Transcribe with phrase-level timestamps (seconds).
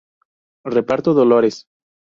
[0.65, 1.55] Reparto Dolores.